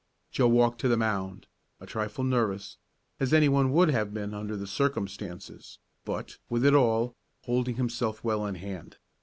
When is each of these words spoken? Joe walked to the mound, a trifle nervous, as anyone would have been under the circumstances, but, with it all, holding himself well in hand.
Joe 0.31 0.47
walked 0.47 0.81
to 0.81 0.87
the 0.87 0.97
mound, 0.97 1.45
a 1.79 1.85
trifle 1.85 2.23
nervous, 2.23 2.77
as 3.19 3.35
anyone 3.35 3.71
would 3.71 3.89
have 3.91 4.15
been 4.15 4.33
under 4.33 4.57
the 4.57 4.65
circumstances, 4.65 5.77
but, 6.05 6.37
with 6.49 6.65
it 6.65 6.73
all, 6.73 7.15
holding 7.43 7.75
himself 7.75 8.23
well 8.23 8.43
in 8.47 8.55
hand. 8.55 8.97